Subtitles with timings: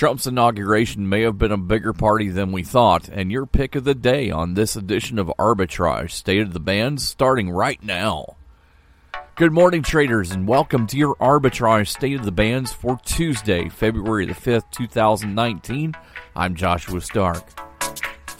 [0.00, 3.84] Trump's inauguration may have been a bigger party than we thought, and your pick of
[3.84, 8.36] the day on this edition of Arbitrage State of the Bands starting right now.
[9.34, 14.24] Good morning, traders, and welcome to your Arbitrage State of the Bands for Tuesday, February
[14.24, 15.94] the 5th, 2019.
[16.34, 17.69] I'm Joshua Stark.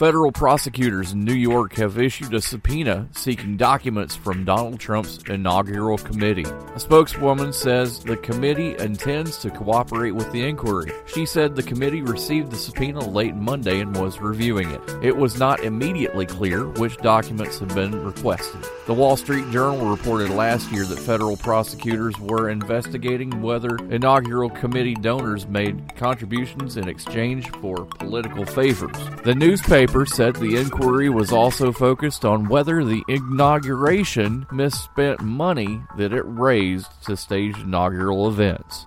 [0.00, 5.98] Federal prosecutors in New York have issued a subpoena seeking documents from Donald Trump's inaugural
[5.98, 6.46] committee.
[6.74, 10.90] A spokeswoman says the committee intends to cooperate with the inquiry.
[11.04, 14.80] She said the committee received the subpoena late Monday and was reviewing it.
[15.02, 18.64] It was not immediately clear which documents have been requested.
[18.86, 24.94] The Wall Street Journal reported last year that federal prosecutors were investigating whether inaugural committee
[24.94, 28.96] donors made contributions in exchange for political favors.
[29.24, 36.12] The newspaper said the inquiry was also focused on whether the inauguration misspent money that
[36.12, 38.86] it raised to stage inaugural events.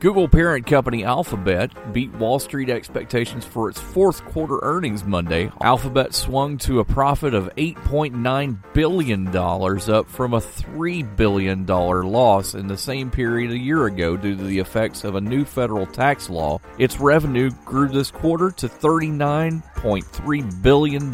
[0.00, 5.50] Google parent company Alphabet beat Wall Street expectations for its fourth quarter earnings Monday.
[5.60, 12.68] Alphabet swung to a profit of $8.9 billion, up from a $3 billion loss in
[12.68, 16.30] the same period a year ago due to the effects of a new federal tax
[16.30, 16.60] law.
[16.78, 21.12] Its revenue grew this quarter to $39.3 billion,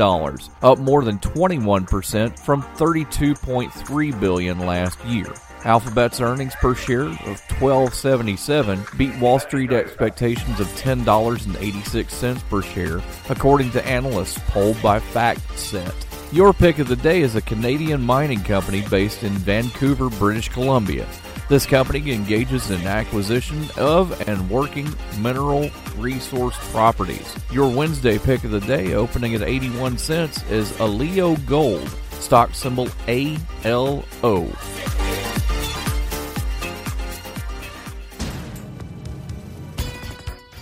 [0.62, 5.32] up more than 21% from 32.3 billion last year.
[5.64, 13.70] Alphabet's earnings per share of 12.77 beat Wall Street expectations of $10.86 per share, according
[13.70, 15.94] to analysts polled by FactSet.
[16.32, 21.06] Your pick of the day is a Canadian mining company based in Vancouver, British Columbia.
[21.48, 24.88] This company engages in acquisition of and working
[25.18, 27.34] mineral resource properties.
[27.52, 32.88] Your Wednesday pick of the day, opening at 81 cents, is Alio Gold, stock symbol
[33.06, 34.02] ALO.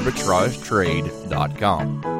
[0.00, 2.19] arbitragetrade.com.